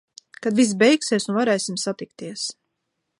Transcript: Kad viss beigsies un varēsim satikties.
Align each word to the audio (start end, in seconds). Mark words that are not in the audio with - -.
Kad 0.45 0.55
viss 0.59 0.71
beigsies 0.83 1.29
un 1.33 1.37
varēsim 1.39 1.79
satikties. 1.85 2.47